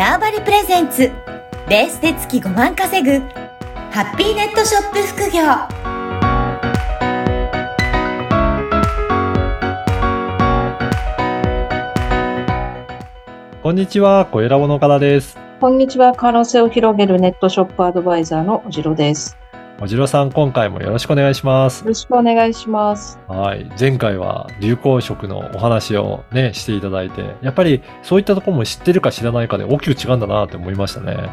[0.00, 1.10] ターバリプレゼンツ
[1.68, 3.18] ベースで月5万稼ぐ
[3.90, 5.42] ハッピーネットショップ副業
[13.62, 15.36] こんにちは、小ラボの岡田です。
[15.60, 16.14] こんにちは。
[16.14, 19.39] 可能性を広げるネットショップアドバイザーのおじろです。
[19.82, 21.88] おじろさん、今回もよろしくお願いしますよ。
[21.88, 23.18] ろしくお願いします。
[23.28, 23.66] はい。
[23.80, 31.30] 前回は流行色のお話をね、していただいて、やっぱりそういったところも知ってるか知らないかで大きく違うんだなって思いましたね。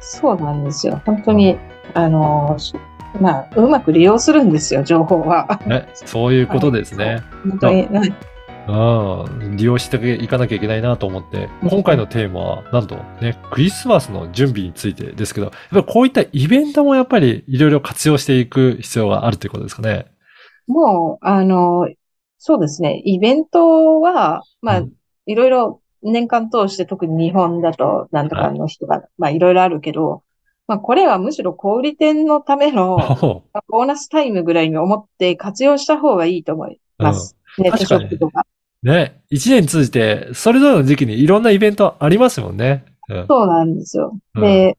[0.00, 1.00] そうなんですよ。
[1.06, 1.56] 本当に、
[1.94, 2.58] あの、
[3.22, 5.58] まあ、うまく利用するんですよ、情報は。
[5.66, 7.22] ね、そういうことですね。
[7.42, 7.88] 本当に、
[8.72, 9.56] はいうん。
[9.56, 20.06] 利用していかなきゃいけないなと思って、今回のテーマは、なんとね、クリスマスの準備についてですけど、やっぱりこういったイベントもやっぱりいろいろ活用していく必要があるということですかね。
[20.66, 21.88] もう、あの、
[22.38, 23.02] そうですね。
[23.04, 24.92] イベントは、まあ、うん
[25.28, 30.22] いろいろ年間通して特に日本だとなんとかの人が、まあいろいろあるけど、
[30.66, 32.96] まあこれはむしろ小売店のための
[33.68, 37.36] ボーナスタイムぐらいに思って活用した方がいいと思います。
[37.58, 38.46] ネットショップとか。
[38.82, 42.84] ね、一年通じて、それぞれの時期にいろんなイベントありますもんね。
[43.08, 43.26] うん。
[43.26, 44.18] そうなんですよ。
[44.34, 44.78] うんで、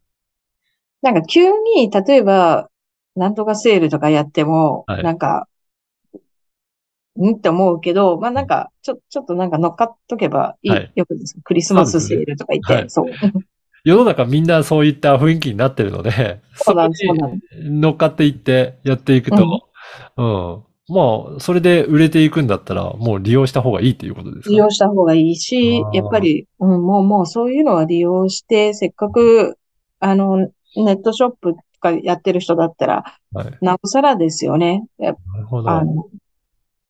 [1.02, 2.70] なんか急に、例えば、
[3.16, 5.48] なんとかセールとかやっても、はいなんか、
[7.20, 7.36] ん？
[7.36, 11.38] って思うけど、まあなんか、ちょ、ちょっとなんか乗っかっとけばいい、はいよくです。
[11.44, 13.06] クリスマスセールとか言って、そう。
[13.84, 17.42] 世の中みんなそういった雰囲気になってるので、そうなんそこに
[17.80, 19.70] 乗っかっていってやっていくと、
[20.18, 20.64] うん。
[20.90, 24.50] まあ、それで売れていくんだったら、もう利用した方がいいっていうことですか？
[24.50, 29.58] 利用した方がいいしやっぱり、うん、もう、もうそういうのは利用して、せっかく、
[30.00, 33.58] あの、ネットショップとかやってる人だったら、はい。
[33.62, 34.86] なおさらですよね。
[34.98, 35.70] なるほど。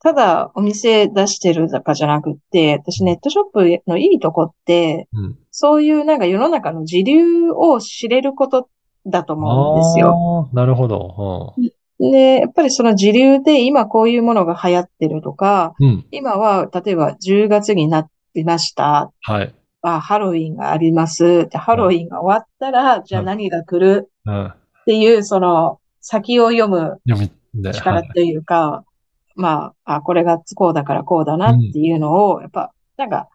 [0.02, 5.38] ただお店出してるだかじゃなくって、私ネットショップのいいとこって、うん。
[5.52, 8.70] そういうなんか世の中の時流を知れること
[9.06, 10.50] だと思うんですよ。
[10.54, 11.54] なるほど。
[12.00, 15.86] で、やっぱりその時流で今こういうものが流行ってるとか、うん。
[15.88, 16.06] うん。
[16.12, 19.12] 今は例えば10月になってました。
[19.22, 19.54] はい。
[19.82, 21.48] あ、ハロウィンがあります。
[21.50, 24.10] で、ハロウィンが終わったら、じゃあ何が来る？
[24.26, 24.46] うん。
[24.48, 24.56] っ
[24.86, 27.00] ていう、その先を読む。
[27.74, 28.84] 力というか、
[29.36, 33.30] まあ、あ、これがこうだからこうだなっていうのを、やっぱ、なんか、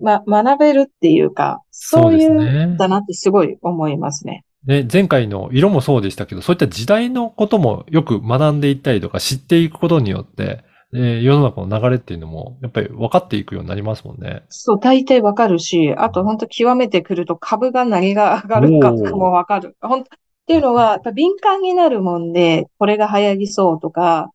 [0.00, 4.44] ま、学べるっていうか、そういそうですねう、だなってすごい思いますね。
[4.66, 10.64] で、前回の色もそうでしたけど、そういった時代のこともよく学んでいったりとか知っていくことによって、
[10.94, 14.44] えー世の中の流れっていうのも、やっぱり分かっていくようになりますもんね。
[14.48, 19.76] そう、大体わかるし、あと本当極めてくると株が何が上がるかとかもわかる。
[19.80, 24.30] 本当っていうのは、やっぱ敏感になるもんで、これが流行りそうとか、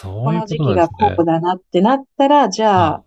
[0.00, 1.24] そういうここの時期がこう。
[1.24, 3.04] だなってなったら、じゃはあ、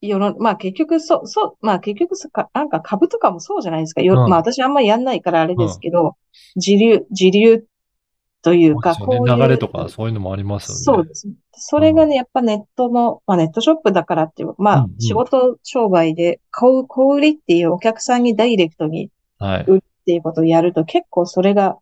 [0.00, 4.02] 世の、まあ結局そう、そう、まあ結局そか、なんか株とかもそうじゃないですか。
[4.02, 6.16] よ、うんまあ私あんまりやんないからあれですけど、
[6.56, 7.64] 時流、時流
[8.42, 9.36] というか、こういう。
[9.36, 10.80] 流れとかそういうのもありますよね。
[10.80, 11.34] そうですね。
[11.52, 19.62] それがね、やっぱネットの、まあネットショップだからっていう、まあうんうん仕事商売で買う、小売りっていうお客さんにダイレクトにはい。
[19.62, 19.64] っ
[20.06, 21.78] ていうことをやると結構それが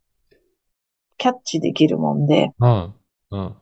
[1.19, 2.95] キャッチできるもんで、うん。
[3.31, 3.57] うん。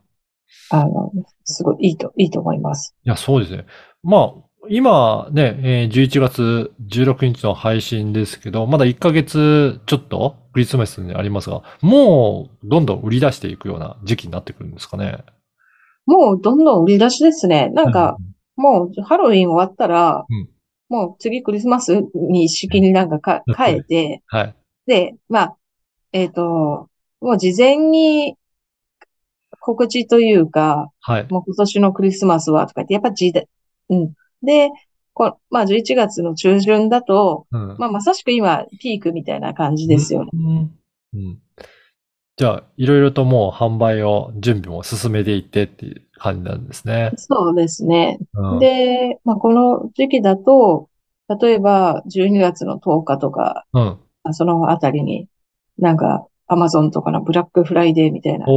[0.69, 1.11] あの、
[1.43, 2.95] すごいいいと、いいと思います。
[3.03, 3.65] いや、そうですね。
[4.03, 15.23] まあ、今ね、えー11月16日の配信ですけど、まだ1ヶ月ちょっとクリスマスにありますが、もうどんどん売り出していくような時期になってくるんですかね。
[16.05, 17.69] もうどんどん売り出しですね。
[17.69, 18.17] なんか、
[18.55, 20.49] もうハロウィン終わったら、うん
[20.89, 24.55] もう次クリスマスに一式になんかかうん変えて、はい。
[24.85, 25.57] で、まあ、
[26.13, 26.89] えっと、
[27.19, 28.37] もう事前に
[29.59, 31.27] 告知というか、はい。
[31.29, 33.47] もう今年のクリスマスはとか言って、やっぱ時代、
[33.89, 34.13] うん。
[34.43, 34.69] で、
[35.13, 37.75] こまあ11月の中旬だと、うん。
[37.79, 40.31] まあまさしく今ピークみたいな感じですよね。
[40.33, 40.79] うん。
[41.13, 41.39] うん。
[42.37, 47.11] じゃあ、いろいろともう販売を、準備も進めていってっていう感じなんですね。
[47.17, 48.19] そうですね。
[48.35, 48.59] うん。
[48.59, 50.87] で、まあこの時期だと、
[51.41, 53.97] 例えば12月の10日とか、うん。
[54.33, 55.27] そのあたりに、
[55.79, 58.51] なんか、アマゾンとかのブラックフライデーみたいな、は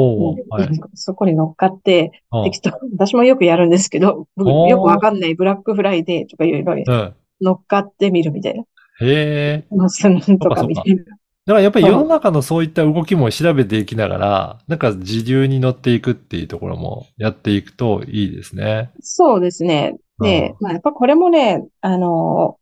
[0.65, 7.15] いうんそこに乗っかって、うん適当、私もよくやるんですけど、よくわかんないブラックフライデーとかいうのにうん。
[7.41, 8.63] 乗っかってみるみたいな。
[9.01, 9.75] へえ。
[9.75, 11.05] まあそのとかみたいな。
[11.47, 18.91] だからやっぱり世の中のそういった動きも調べていきながら、なんか時流に乗っていくっていうところもやっていくといいですね。
[19.01, 19.97] そうですね。
[20.21, 22.59] で、まあやっぱこれもね、あの、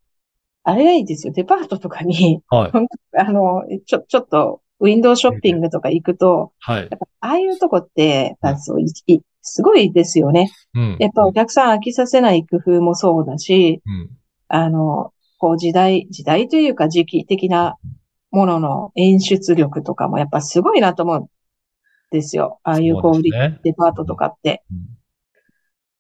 [0.63, 1.33] あれがいいですよ。
[1.33, 2.71] デパートとかに、はい。
[3.19, 6.89] あの、ちょ、ちょっと、ウィンドウショッピングとか行くと、はい。
[7.21, 8.85] ああいうとこって、あそう
[9.43, 10.51] すごいですよね。
[10.75, 10.97] うん。
[11.01, 14.11] やっぱお客さん飽きさせない工夫もそうだし、うん。
[14.49, 17.77] あの、こう時代、時代というか時期的な
[18.31, 21.27] ものの演出力とかもやっぱすごいなと思うん
[22.11, 22.61] ですよ。
[22.63, 24.63] ああいうこう、デパートとかって。
[24.71, 24.99] うん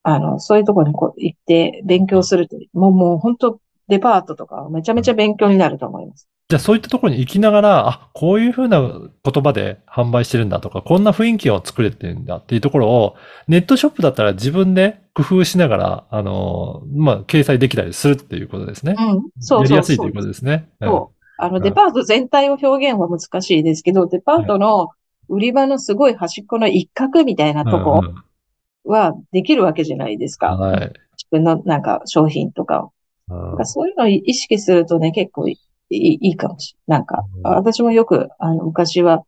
[0.09, 6.29] あの、そういうところにこう行って勉強すると、もうもう本当デパートとかめちゃめちゃ勉強になると思います。
[6.51, 13.17] じゃあそういったところに行きながら、あ、こういうふうな言葉で販売してるんだとか、こんな雰囲気を作れてるんだっていうところを、
[13.49, 18.95] ネットショップだったら自分で工夫しながら、あの、まあ、掲載できたりするっていうことですね。
[18.99, 19.23] うん。
[19.41, 20.71] そうやりそうそうやすいということですね。
[20.81, 21.25] うんそう。
[21.37, 24.89] あの、うんデパート全体を表現は難しいですけど、デパートの
[25.29, 30.55] 売り場のすごい端っこの一角みたいなとこうんはできるわけじゃないですか。
[30.55, 30.81] うんはい。
[30.81, 32.93] 自分のなんか商品とかを。
[33.29, 35.59] うんそういうのを意識するとね、結構い
[35.91, 36.99] いいいかもしれない。
[37.01, 39.25] なんか、うん私もよく、あの、昔は、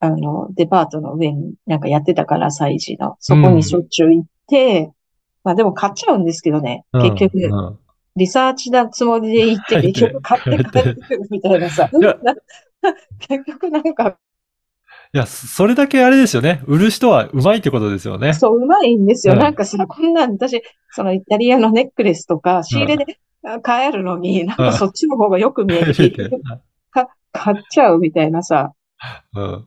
[0.00, 3.16] あの、デパートの上になんかやってたから、催事の。
[3.20, 4.92] そこにしょっちゅう行って、
[5.42, 6.84] まあでも買っちゃうんですけどね。
[6.92, 7.78] 結局、うん
[8.16, 11.90] リサーチなつもりで行って、結局買って帰ってくるみたいなさ。
[13.20, 14.16] 結局なんか、
[15.14, 16.62] いや、それだけあれですよね。
[16.66, 18.34] 売る人はうまいってことですよね。
[18.34, 19.34] そう、うまいんですよ。
[19.34, 26.30] うんなんかさ、こんなん、私、そのイタリアのネックレスとか、仕入れであ買えるのに、なんかそっちの方がよく見えて、結局
[26.90, 28.72] か買っちゃうみたいなさ。
[29.34, 29.64] うん。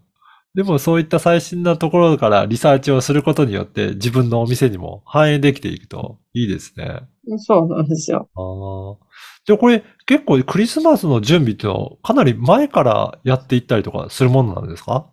[0.55, 7.01] でもそういった最新なところからリサーチをすることによって自分のお店にも反映できていくといいですね。
[7.37, 8.27] そうなんですよ。
[8.35, 9.05] ああ。
[9.45, 15.07] で、これ結構クリスマスの準備っていうのをかなり前からやっていったりとかするものなんですか？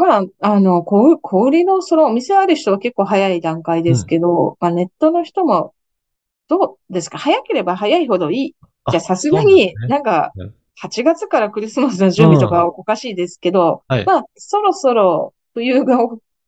[0.00, 5.74] まあ、あの、小小売りのそのお店ある人は結構早い段階ですけど、まあネットの人も、
[6.48, 7.18] どうですか？
[7.18, 8.54] 早ければ早いほどいい。
[8.90, 14.04] じゃあさすがになんかうん、8月からクリスマスの準備とかはおかしいですけど、はい。
[14.06, 15.98] まあ、そろそろ冬が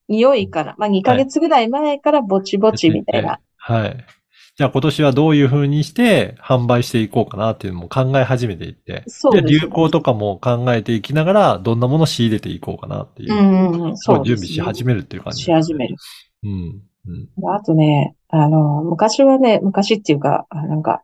[0.09, 3.39] 匂いから、まあ2ヶ月ぐらい前からぼちぼちみたいな。
[3.59, 4.07] はい。
[4.55, 14.37] じゃあ今年はどういう風にして販売していこうかなっていうのも考え始めていって、でそうです流行とかも考えていきながら、どんなものを仕入れていこうかなっていうう、んそうね。
[14.37, 15.97] 備し始めるっていう感じし始める。
[16.45, 16.83] うん。
[17.07, 17.55] うん。
[17.55, 21.03] あとね、あの、昔はね、昔っていうか、あなんか、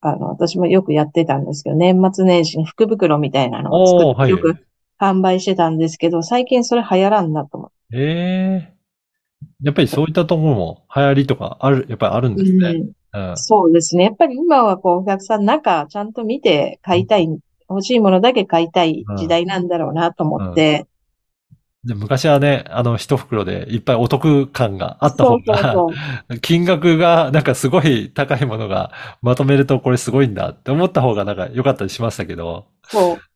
[0.00, 4.56] あの、私もよくやってたんですけど、年末年始に福袋みたいなのを作って、よく
[4.98, 7.74] 販売してたんですけど、最近それ流行らんなと思って。
[7.92, 8.79] ええ
[9.62, 12.68] やっぱりそういったところも流行りとかある、やっぱりあるんですね。
[13.12, 13.36] うんうん。
[13.36, 14.04] そうですね。
[14.04, 17.28] やっぱり今はこう、お客さん中ちゃんと見て買いたい、
[17.68, 20.86] 欲しいものだけ買いたい時代なんだろうなと思って、
[21.84, 25.90] で昔はね、あの、一袋でいっぱいお得感があった方が、そ
[26.28, 26.38] う。
[26.40, 28.92] 金額がなんかすごい高いものが
[29.22, 33.29] まとめるとこれすごいんだって思った方がなんか良かったりしましたけど、そう。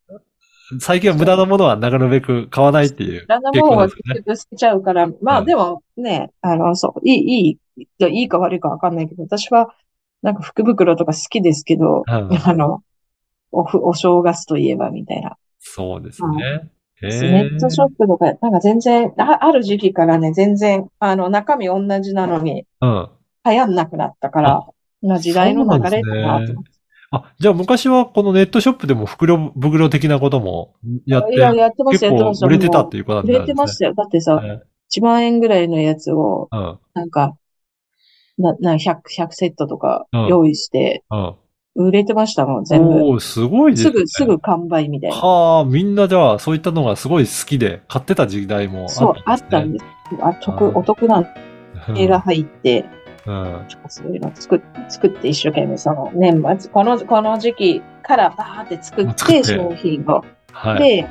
[0.81, 4.03] 最近は無駄なものはなるべく買わないっていうだんだん結もんは結。
[4.25, 9.75] 局捨てちゃうから、まうんあでもね、あの、そう、いい、いい、いやいいか悪いかわかんないけど、私は
[10.23, 12.83] なんか福袋とか好きですけど、うんあの、
[13.53, 15.37] おふ、お正月といえばみたいな。
[15.59, 16.71] そうですね。
[17.03, 23.09] へネットショップとか、なんか全然、あ、ある時期からね、全然、あの、中身同じなのにうん。
[23.45, 24.67] 流行んなくなったから、
[25.03, 26.71] まあ時代の流れかなと思って。
[27.15, 30.75] あ、じゃあ昔はこのネットショップでも袋、袋的なことも
[31.07, 32.47] やって、いや、やってました、結やってました。
[32.47, 33.41] 構売れてたっていうことなん売ですね。
[33.41, 33.95] れてましたよ。
[33.95, 34.63] だってさ、ね
[34.95, 36.79] 1万円ぐらいのやつを、うん。
[36.95, 37.37] なんか、
[38.39, 41.35] な、な、100、100セットとかうん用意して、うん。
[41.77, 42.89] 売れてましたもん、全部。
[42.89, 43.91] おー、すごいですね。
[43.91, 45.17] すぐ、すぐ完売みたいな。
[45.17, 49.85] はあ、みんなじゃあ、そういったのがすごい好きで、買ってた時代もそう、ああっったたんです。
[50.21, 51.25] あ、う得、んお得な。
[51.97, 52.85] 絵が入って、
[53.27, 53.67] うん。
[53.89, 60.25] そういうの作っ作って一生懸命その年末、この、この時期からバーって作って商品を。
[60.53, 60.79] はい。
[60.79, 61.09] で、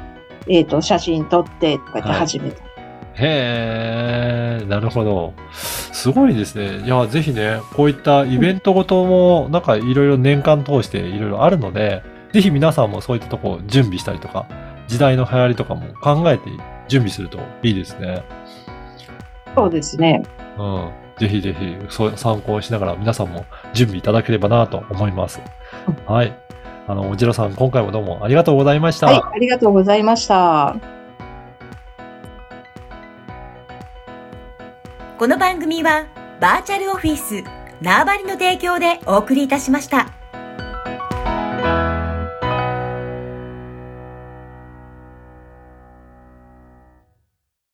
[0.48, 2.64] えっと、写真撮ってとかやって始めた。
[3.16, 5.34] へえ、なるほど。
[5.52, 6.84] すごいですね。
[6.86, 12.02] いや、ぜひね、こういったイベントごとも、なんかいろいろ年間通していろいろあるので、
[12.34, 14.48] ぜひ皆さんもそういったとこ準備したりとか、
[14.88, 16.50] 時代の流行りとかも考えて
[16.88, 18.24] 準備するといいですね。
[19.56, 20.24] そうですね。
[20.58, 21.03] うん。
[21.24, 25.42] ぜひぜひ、そう参考にしながら皆さんも準備いただければなと思います。
[26.06, 26.38] はい。
[26.88, 29.08] あの、おじろさん、今回もどうもありがとうございました。
[29.08, 30.76] はい、ありがとうございました。
[35.18, 36.08] この番組は
[36.42, 37.44] バーチャルオフィス
[37.82, 40.23] 縄張りの提供でお送りいたしました。